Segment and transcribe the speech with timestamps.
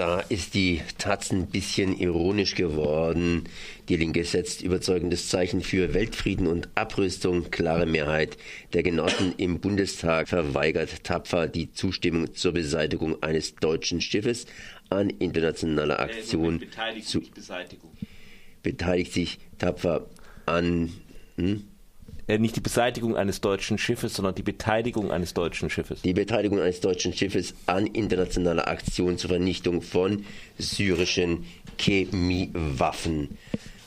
[0.00, 3.44] Da ist die Taz ein bisschen ironisch geworden.
[3.90, 7.50] Die Linke setzt überzeugendes Zeichen für Weltfrieden und Abrüstung.
[7.50, 8.38] Klare Mehrheit
[8.72, 14.46] der Genossen im Bundestag verweigert tapfer die Zustimmung zur Beseitigung eines deutschen Schiffes
[14.88, 16.60] an internationaler Aktion.
[16.60, 17.90] Beteiligt zu, Beseitigung.
[18.62, 20.06] Beteiligt sich tapfer
[20.46, 20.94] an.
[21.36, 21.64] Hm?
[22.30, 26.02] Äh, nicht die Beseitigung eines deutschen Schiffes, sondern die Beteiligung eines deutschen Schiffes.
[26.02, 30.24] Die Beteiligung eines deutschen Schiffes an internationaler Aktion zur Vernichtung von
[30.56, 31.44] syrischen
[31.76, 33.36] Chemiewaffen.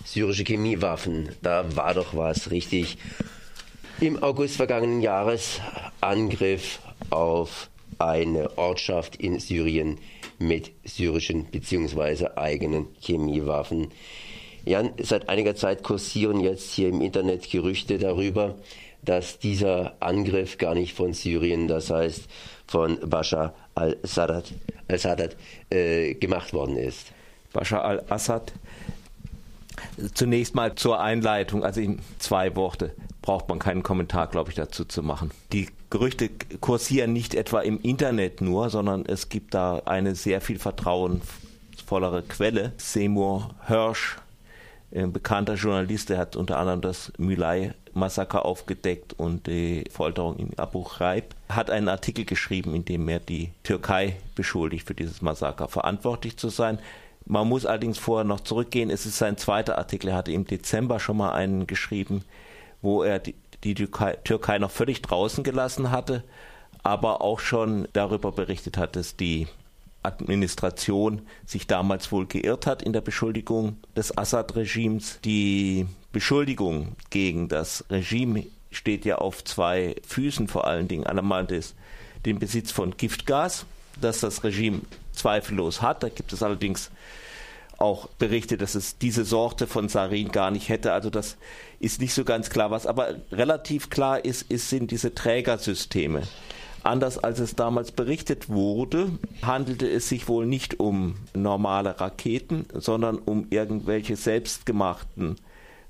[0.03, 2.97] Syrische Chemiewaffen, da war doch was richtig.
[4.01, 5.61] Im August vergangenen Jahres
[6.01, 6.79] Angriff
[7.11, 9.99] auf eine Ortschaft in Syrien
[10.37, 12.31] mit syrischen bzw.
[12.35, 13.87] eigenen Chemiewaffen.
[14.65, 18.55] Jan, seit einiger Zeit kursieren jetzt hier im Internet Gerüchte darüber,
[19.01, 22.29] dass dieser Angriff gar nicht von Syrien, das heißt
[22.67, 24.53] von Bashar al-Assad
[24.87, 25.29] al
[25.69, 27.07] äh, gemacht worden ist.
[27.51, 28.53] Bashar al-Assad,
[30.13, 31.81] zunächst mal zur Einleitung, also
[32.19, 35.31] zwei Worte, braucht man keinen Kommentar, glaube ich, dazu zu machen.
[35.51, 40.57] Die Gerüchte kursieren nicht etwa im Internet nur, sondern es gibt da eine sehr viel
[40.57, 42.73] vertrauensvollere Quelle.
[42.77, 44.17] Seymour Hirsch,
[44.95, 50.83] ein bekannter Journalist, der hat unter anderem das Mülay-Massaker aufgedeckt und die Folterung in Abu
[50.83, 56.37] Ghraib, hat einen Artikel geschrieben, in dem er die Türkei beschuldigt, für dieses Massaker verantwortlich
[56.37, 56.79] zu sein.
[57.25, 58.89] Man muss allerdings vorher noch zurückgehen.
[58.89, 60.09] Es ist sein zweiter Artikel.
[60.09, 62.23] Er hatte im Dezember schon mal einen geschrieben,
[62.81, 66.23] wo er die, die Türkei, Türkei noch völlig draußen gelassen hatte,
[66.83, 69.47] aber auch schon darüber berichtet hat, dass die
[70.03, 75.19] Administration sich damals wohl geirrt hat in der Beschuldigung des Assad-Regimes.
[75.23, 81.05] Die Beschuldigung gegen das Regime steht ja auf zwei Füßen vor allen Dingen.
[81.05, 81.75] Einmal des,
[82.25, 83.65] den Besitz von Giftgas,
[83.99, 84.81] das das Regime
[85.13, 86.03] zweifellos hat.
[86.03, 86.91] Da gibt es allerdings
[87.77, 90.93] auch Berichte, dass es diese Sorte von Sarin gar nicht hätte.
[90.93, 91.37] Also das
[91.79, 92.71] ist nicht so ganz klar.
[92.71, 96.23] Was aber relativ klar ist, ist sind diese Trägersysteme.
[96.83, 99.11] Anders als es damals berichtet wurde,
[99.41, 105.37] handelte es sich wohl nicht um normale Raketen, sondern um irgendwelche selbstgemachten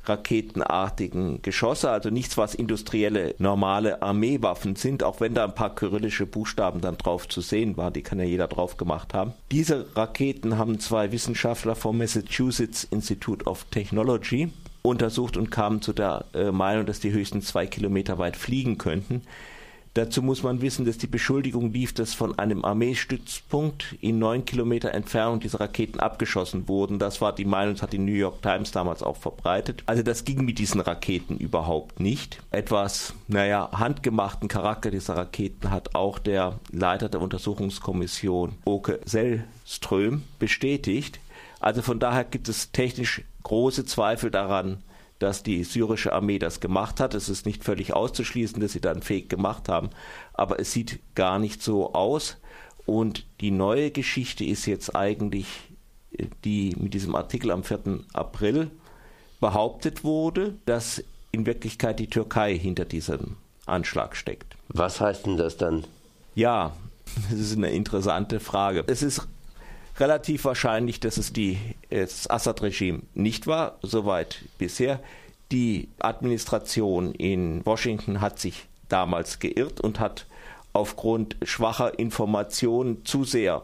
[0.06, 6.26] raketenartigen Geschosse, also nichts, was industrielle, normale Armeewaffen sind, auch wenn da ein paar kyrillische
[6.26, 9.34] Buchstaben dann drauf zu sehen waren, die kann ja jeder drauf gemacht haben.
[9.52, 14.52] Diese Raketen haben zwei Wissenschaftler vom Massachusetts Institute of Technology
[14.82, 19.22] untersucht und kamen zu der äh, Meinung, dass die höchstens zwei Kilometer weit fliegen könnten.
[19.96, 24.92] Dazu muss man wissen, dass die Beschuldigung lief, dass von einem Armeestützpunkt in neun Kilometer
[24.92, 26.98] Entfernung diese Raketen abgeschossen wurden.
[26.98, 29.84] Das war die Meinung, das hat die New York Times damals auch verbreitet.
[29.86, 32.42] Also das ging mit diesen Raketen überhaupt nicht.
[32.50, 41.20] Etwas, naja, handgemachten Charakter dieser Raketen hat auch der Leiter der Untersuchungskommission, Oke Sellström, bestätigt.
[41.60, 44.80] Also von daher gibt es technisch große Zweifel daran,
[45.24, 47.14] dass die syrische Armee das gemacht hat.
[47.14, 49.90] Es ist nicht völlig auszuschließen, dass sie dann Fake gemacht haben,
[50.34, 52.38] aber es sieht gar nicht so aus.
[52.86, 55.48] Und die neue Geschichte ist jetzt eigentlich,
[56.12, 58.02] äh, die mit diesem Artikel am 4.
[58.12, 58.70] April
[59.40, 61.02] behauptet wurde, dass
[61.32, 64.58] in Wirklichkeit die Türkei hinter diesem Anschlag steckt.
[64.68, 65.86] Was heißt denn das dann?
[66.36, 66.76] Ja,
[67.30, 68.84] das ist eine interessante Frage.
[68.88, 69.26] Es ist
[70.00, 71.58] relativ wahrscheinlich, dass es die,
[71.90, 75.00] das Assad-Regime nicht war, soweit bisher.
[75.52, 80.26] Die Administration in Washington hat sich damals geirrt und hat
[80.74, 83.64] aufgrund schwacher Informationen zu sehr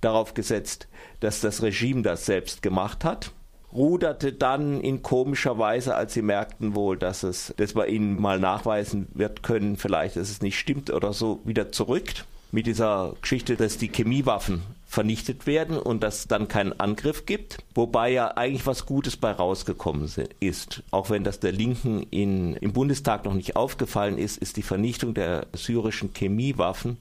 [0.00, 0.88] darauf gesetzt,
[1.20, 3.32] dass das Regime das selbst gemacht hat,
[3.72, 8.38] ruderte dann in komischer Weise, als sie merkten wohl, dass es, dass man ihnen mal
[8.38, 12.04] nachweisen wird können, vielleicht, dass es nicht stimmt oder so, wieder zurück
[12.52, 14.62] mit dieser Geschichte, dass die Chemiewaffen
[14.96, 20.10] vernichtet werden und dass dann keinen Angriff gibt, wobei ja eigentlich was Gutes bei rausgekommen
[20.40, 20.82] ist.
[20.90, 25.12] Auch wenn das der Linken in, im Bundestag noch nicht aufgefallen ist, ist die Vernichtung
[25.12, 26.96] der syrischen Chemiewaffen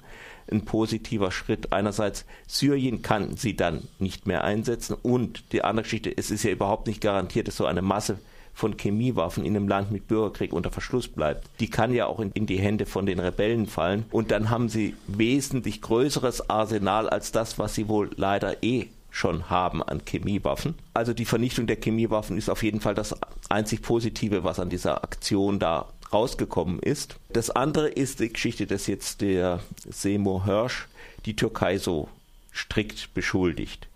[0.52, 1.72] ein positiver Schritt.
[1.72, 6.52] Einerseits, Syrien kann sie dann nicht mehr einsetzen und die andere Geschichte, es ist ja
[6.52, 8.20] überhaupt nicht garantiert, dass so eine Masse
[8.55, 11.47] von Chemiewaffen in einem Land mit Bürgerkrieg unter Verschluss bleibt.
[11.59, 14.05] Die kann ja auch in, in die Hände von den Rebellen fallen.
[14.11, 19.49] Und dann haben sie wesentlich größeres Arsenal als das, was sie wohl leider eh schon
[19.49, 20.75] haben an Chemiewaffen.
[20.93, 23.16] Also die Vernichtung der Chemiewaffen ist auf jeden Fall das
[23.49, 27.17] einzig Positive, was an dieser Aktion da rausgekommen ist.
[27.29, 29.59] Das andere ist die Geschichte, dass jetzt der
[29.90, 30.87] Seymour Hirsch
[31.25, 32.07] die Türkei so
[32.53, 33.87] strikt beschuldigt.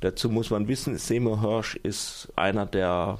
[0.00, 3.18] Dazu muss man wissen, Seymour Hirsch ist einer der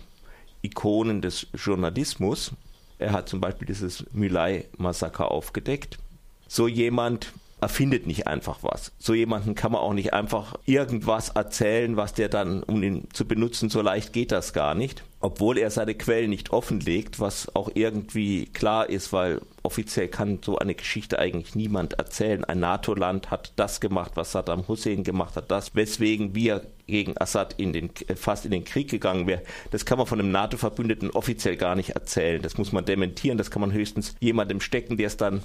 [0.62, 2.52] Ikonen des Journalismus.
[2.98, 5.98] Er hat zum Beispiel dieses Mülay-Massaker aufgedeckt.
[6.46, 7.32] So jemand
[7.62, 8.92] erfindet nicht einfach was.
[8.98, 13.24] So jemanden kann man auch nicht einfach irgendwas erzählen, was der dann, um ihn zu
[13.24, 15.04] benutzen, so leicht geht das gar nicht.
[15.20, 20.58] Obwohl er seine Quellen nicht offenlegt, was auch irgendwie klar ist, weil offiziell kann so
[20.58, 22.44] eine Geschichte eigentlich niemand erzählen.
[22.44, 27.54] Ein NATO-Land hat das gemacht, was Saddam Hussein gemacht hat, das, weswegen wir gegen Assad
[27.58, 29.42] in den, fast in den Krieg gegangen wäre.
[29.70, 32.42] Das kann man von einem NATO-Verbündeten offiziell gar nicht erzählen.
[32.42, 35.44] Das muss man dementieren, das kann man höchstens jemandem stecken, der es dann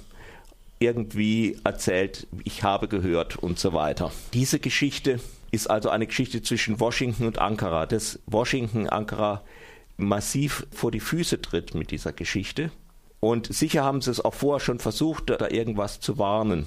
[0.78, 4.12] irgendwie erzählt, ich habe gehört und so weiter.
[4.32, 5.20] Diese Geschichte
[5.50, 9.42] ist also eine Geschichte zwischen Washington und Ankara, dass Washington Ankara
[9.96, 12.70] massiv vor die Füße tritt mit dieser Geschichte.
[13.20, 16.66] Und sicher haben sie es auch vorher schon versucht, da irgendwas zu warnen.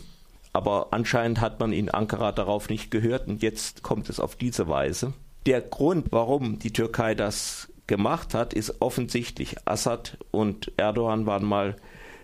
[0.53, 4.67] Aber anscheinend hat man in Ankara darauf nicht gehört und jetzt kommt es auf diese
[4.67, 5.13] Weise.
[5.45, 9.55] Der Grund, warum die Türkei das gemacht hat, ist offensichtlich.
[9.65, 11.77] Assad und Erdogan waren mal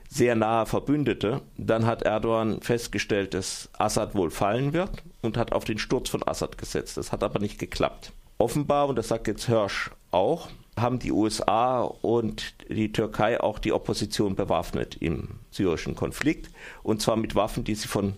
[0.09, 1.41] sehr nahe Verbündete.
[1.57, 6.27] Dann hat Erdogan festgestellt, dass Assad wohl fallen wird und hat auf den Sturz von
[6.27, 6.97] Assad gesetzt.
[6.97, 8.11] Das hat aber nicht geklappt.
[8.37, 13.73] Offenbar, und das sagt jetzt Hirsch auch, haben die USA und die Türkei auch die
[13.73, 16.51] Opposition bewaffnet im syrischen Konflikt.
[16.83, 18.13] Und zwar mit Waffen, die sie von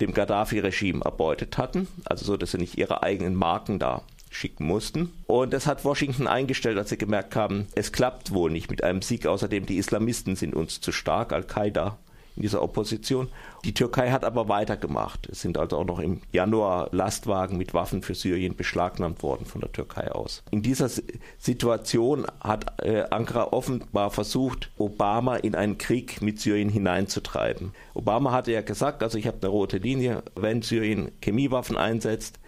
[0.00, 1.88] dem Gaddafi-Regime erbeutet hatten.
[2.04, 4.02] Also so, dass sie nicht ihre eigenen Marken da
[4.36, 5.12] schicken mussten.
[5.26, 9.02] Und das hat Washington eingestellt, als sie gemerkt haben, es klappt wohl nicht mit einem
[9.02, 9.26] Sieg.
[9.26, 11.98] Außerdem die Islamisten sind uns zu stark, Al-Qaida
[12.36, 13.28] in dieser Opposition.
[13.64, 15.26] Die Türkei hat aber weitergemacht.
[15.30, 19.62] Es sind also auch noch im Januar Lastwagen mit Waffen für Syrien beschlagnahmt worden von
[19.62, 20.42] der Türkei aus.
[20.50, 20.90] In dieser
[21.38, 27.72] Situation hat äh, Ankara offenbar versucht, Obama in einen Krieg mit Syrien hineinzutreiben.
[27.94, 32.38] Obama hatte ja gesagt, also ich habe eine rote Linie, wenn Syrien Chemiewaffen einsetzt,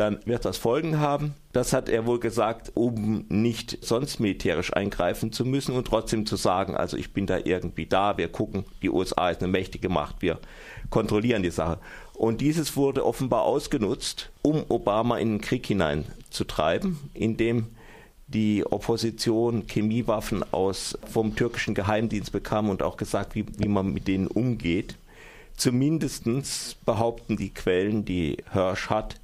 [0.00, 1.34] dann wird das Folgen haben.
[1.52, 6.36] Das hat er wohl gesagt, um nicht sonst militärisch eingreifen zu müssen und trotzdem zu
[6.36, 10.22] sagen, also ich bin da irgendwie da, wir gucken, die USA ist eine mächtige Macht,
[10.22, 10.38] wir
[10.88, 11.78] kontrollieren die Sache.
[12.14, 17.66] Und dieses wurde offenbar ausgenutzt, um Obama in den Krieg hineinzutreiben, indem
[18.26, 24.08] die Opposition Chemiewaffen aus vom türkischen Geheimdienst bekam und auch gesagt, wie, wie man mit
[24.08, 24.96] denen umgeht.
[25.56, 26.24] Zumindest
[26.86, 29.20] behaupten die Quellen, die Hirsch hat,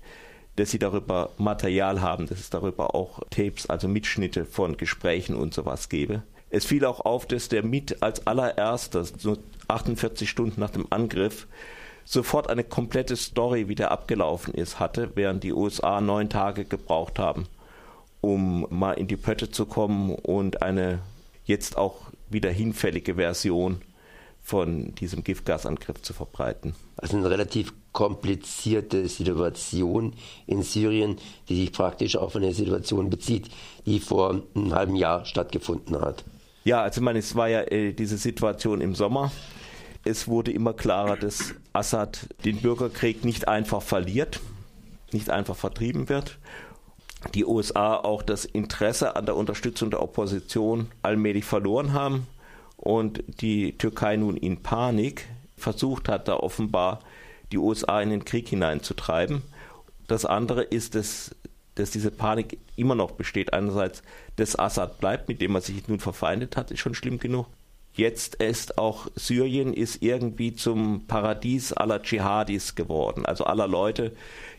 [0.56, 5.54] dass sie darüber Material haben, dass es darüber auch Tapes, also Mitschnitte von Gesprächen und
[5.54, 6.22] sowas gebe.
[6.50, 9.36] Es fiel auch auf, dass der mit als allererster, so
[9.68, 11.46] 48 Stunden nach dem Angriff,
[12.04, 17.18] sofort eine komplette Story, wie der abgelaufen ist, hatte, während die USA neun Tage gebraucht
[17.18, 17.46] haben,
[18.20, 21.00] um mal in die Pötte zu kommen und eine
[21.44, 21.96] jetzt auch
[22.30, 23.82] wieder hinfällige Version
[24.42, 26.74] von diesem Giftgasangriff zu verbreiten.
[26.96, 30.12] Also eine relativ komplizierte Situation
[30.46, 31.16] in Syrien,
[31.48, 33.48] die sich praktisch auf eine Situation bezieht,
[33.86, 36.22] die vor einem halben Jahr stattgefunden hat.
[36.64, 39.32] Ja, also ich meine, es war ja äh, diese Situation im Sommer.
[40.04, 44.40] Es wurde immer klarer, dass Assad den Bürgerkrieg nicht einfach verliert,
[45.10, 46.36] nicht einfach vertrieben wird.
[47.32, 52.26] Die USA auch das Interesse an der Unterstützung der Opposition allmählich verloren haben
[52.76, 55.26] und die Türkei nun in Panik
[55.56, 57.00] versucht hat, da offenbar
[57.52, 59.42] die USA in den Krieg hineinzutreiben.
[60.08, 61.34] Das andere ist, dass,
[61.74, 63.52] dass diese Panik immer noch besteht.
[63.52, 64.02] Einerseits,
[64.36, 67.46] dass Assad bleibt, mit dem er sich nun verfeindet hat, ist schon schlimm genug.
[67.96, 74.12] Jetzt ist auch Syrien ist irgendwie zum Paradies aller Dschihadis geworden, also aller Leute,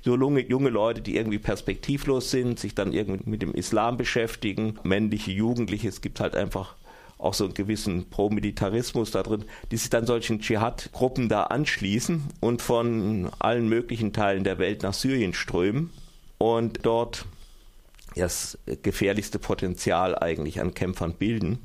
[0.03, 4.79] so junge, junge Leute, die irgendwie perspektivlos sind, sich dann irgendwie mit dem Islam beschäftigen,
[4.81, 6.75] männliche Jugendliche, es gibt halt einfach
[7.17, 12.61] auch so einen gewissen Pro-Militarismus da drin, die sich dann solchen Dschihad-Gruppen da anschließen und
[12.61, 15.89] von allen möglichen Teilen der Welt nach Syrien strömen
[16.37, 17.25] und dort
[18.15, 21.59] das gefährlichste Potenzial eigentlich an Kämpfern bilden,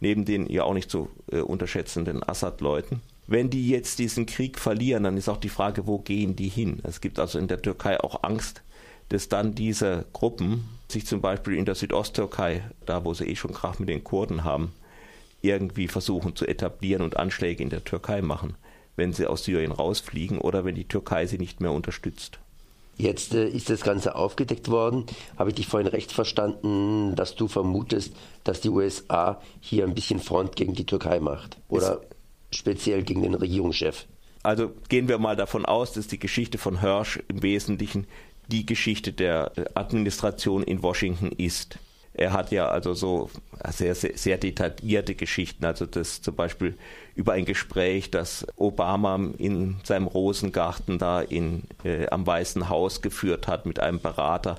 [0.00, 3.00] neben den ja auch nicht zu äh, unterschätzenden Assad-Leuten.
[3.26, 6.80] Wenn die jetzt diesen Krieg verlieren, dann ist auch die Frage, wo gehen die hin?
[6.84, 8.62] Es gibt also in der Türkei auch Angst,
[9.08, 13.52] dass dann diese Gruppen sich zum Beispiel in der Südosttürkei, da wo sie eh schon
[13.52, 14.72] Krach mit den Kurden haben,
[15.46, 18.56] irgendwie versuchen zu etablieren und Anschläge in der Türkei machen,
[18.96, 22.38] wenn sie aus Syrien rausfliegen oder wenn die Türkei sie nicht mehr unterstützt.
[22.98, 25.04] Jetzt äh, ist das Ganze aufgedeckt worden.
[25.36, 30.18] Habe ich dich vorhin recht verstanden, dass du vermutest, dass die USA hier ein bisschen
[30.18, 31.58] Front gegen die Türkei macht?
[31.68, 32.00] Oder
[32.50, 34.06] es speziell gegen den Regierungschef?
[34.42, 38.06] Also gehen wir mal davon aus, dass die Geschichte von Hirsch im Wesentlichen
[38.48, 41.78] die Geschichte der Administration in Washington ist.
[42.18, 43.30] Er hat ja also so
[43.70, 46.74] sehr, sehr, sehr detaillierte Geschichten, also das zum Beispiel
[47.14, 53.48] über ein Gespräch, das Obama in seinem Rosengarten da in, äh, am Weißen Haus geführt
[53.48, 54.56] hat mit einem Berater,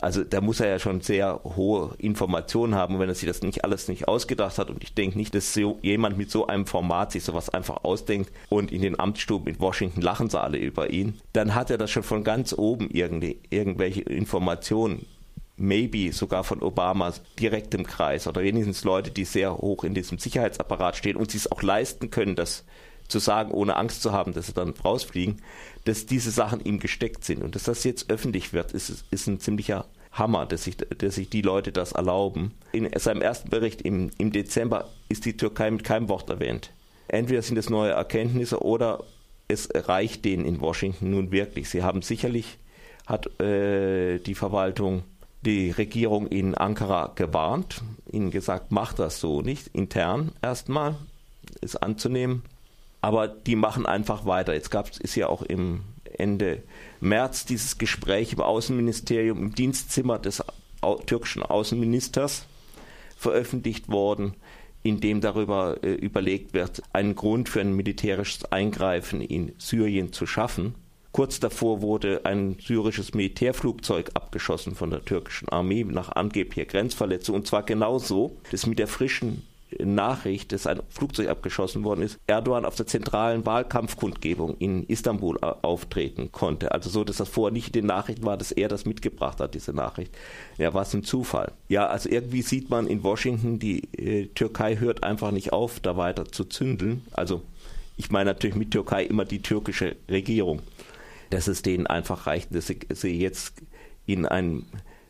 [0.00, 3.64] Also da muss er ja schon sehr hohe Informationen haben, wenn er sich das nicht
[3.64, 4.70] alles nicht ausgedacht hat.
[4.70, 8.30] Und ich denke nicht, dass so jemand mit so einem Format sich sowas einfach ausdenkt
[8.48, 11.18] und in den Amtsstuben in Washington lachen sie alle über ihn.
[11.32, 15.04] Dann hat er das schon von ganz oben irgendwelche Informationen
[15.58, 20.18] maybe sogar von Obama direkt im Kreis oder wenigstens Leute, die sehr hoch in diesem
[20.18, 22.64] Sicherheitsapparat stehen und sich es auch leisten können, das
[23.08, 25.42] zu sagen, ohne Angst zu haben, dass sie dann rausfliegen,
[25.84, 27.42] dass diese Sachen ihm gesteckt sind.
[27.42, 31.30] Und dass das jetzt öffentlich wird, ist, ist ein ziemlicher Hammer, dass sich, dass sich
[31.30, 32.52] die Leute das erlauben.
[32.72, 36.70] In seinem ersten Bericht im, im Dezember ist die Türkei mit keinem Wort erwähnt.
[37.08, 39.04] Entweder sind es neue Erkenntnisse oder
[39.48, 41.70] es reicht denen in Washington nun wirklich.
[41.70, 42.58] Sie haben sicherlich,
[43.06, 45.04] hat äh, die Verwaltung
[45.42, 50.96] die Regierung in Ankara gewarnt, ihnen gesagt, macht das so nicht, intern erstmal,
[51.60, 52.42] ist anzunehmen.
[53.00, 54.54] Aber die machen einfach weiter.
[54.54, 55.82] Jetzt gab es ja auch im
[56.16, 56.62] Ende
[57.00, 60.42] März dieses Gespräch im Außenministerium, im Dienstzimmer des
[61.06, 62.46] türkischen Außenministers
[63.16, 64.34] veröffentlicht worden,
[64.82, 70.26] in dem darüber äh, überlegt wird, einen Grund für ein militärisches Eingreifen in Syrien zu
[70.26, 70.74] schaffen.
[71.12, 77.34] Kurz davor wurde ein syrisches Militärflugzeug abgeschossen von der türkischen Armee nach angeblicher Grenzverletzung.
[77.34, 79.42] Und zwar genauso, das mit der frischen
[79.78, 86.32] Nachricht, dass ein Flugzeug abgeschossen worden ist, Erdogan auf der zentralen Wahlkampfkundgebung in Istanbul auftreten
[86.32, 86.72] konnte.
[86.72, 89.54] Also so, dass das vorher nicht in den Nachrichten war, dass er das mitgebracht hat,
[89.54, 90.16] diese Nachricht.
[90.56, 91.52] Ja, was ein Zufall.
[91.68, 95.96] Ja, also irgendwie sieht man in Washington, die äh, Türkei hört einfach nicht auf, da
[95.96, 97.02] weiter zu zündeln.
[97.12, 97.42] Also
[97.96, 100.62] ich meine natürlich mit Türkei immer die türkische Regierung.
[101.30, 103.62] Dass es denen einfach reicht, dass sie, jetzt
[104.06, 104.66] in einen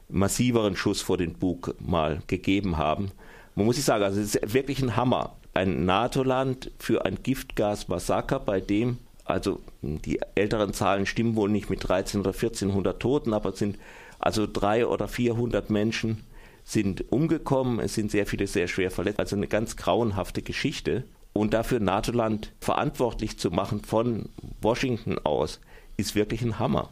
[0.08, 3.12] massiveren Schuss vor den Bug mal gegeben haben
[3.58, 5.34] man muss sich sagen, also es ist wirklich ein Hammer.
[5.52, 11.86] Ein NATO-Land für ein Giftgas-Massaker, bei dem, also die älteren Zahlen stimmen wohl nicht mit
[11.86, 13.76] 13 oder 1400 Toten, aber es sind
[14.20, 16.22] also drei oder 400 Menschen
[16.62, 21.02] sind umgekommen, es sind sehr viele sehr schwer verletzt, also eine ganz grauenhafte Geschichte.
[21.32, 24.28] Und dafür NATO-Land verantwortlich zu machen von
[24.60, 25.60] Washington aus,
[25.98, 26.90] ist wirklich ein Hammer.